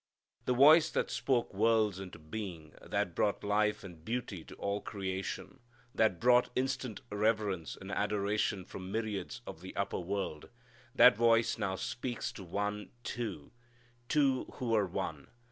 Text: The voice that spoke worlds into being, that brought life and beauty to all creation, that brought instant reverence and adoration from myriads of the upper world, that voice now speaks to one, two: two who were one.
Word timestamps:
The 0.45 0.55
voice 0.55 0.89
that 0.89 1.11
spoke 1.11 1.53
worlds 1.53 1.99
into 1.99 2.17
being, 2.17 2.73
that 2.81 3.13
brought 3.13 3.43
life 3.43 3.83
and 3.83 4.03
beauty 4.03 4.43
to 4.45 4.55
all 4.55 4.81
creation, 4.81 5.59
that 5.93 6.19
brought 6.19 6.49
instant 6.55 7.01
reverence 7.11 7.77
and 7.79 7.91
adoration 7.91 8.65
from 8.65 8.91
myriads 8.91 9.41
of 9.45 9.61
the 9.61 9.75
upper 9.75 9.99
world, 9.99 10.49
that 10.95 11.15
voice 11.15 11.59
now 11.59 11.75
speaks 11.75 12.31
to 12.31 12.43
one, 12.43 12.89
two: 13.03 13.51
two 14.09 14.45
who 14.55 14.69
were 14.71 14.87
one. 14.87 15.27